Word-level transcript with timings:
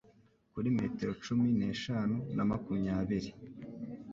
kuri 0.51 0.67
metero 0.77 1.11
cumi 1.23 1.47
neshanu 1.61 2.15
na 2.35 2.43
makumyabiri. 2.49 3.29